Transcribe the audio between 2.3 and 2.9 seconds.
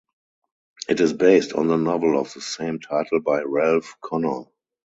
the same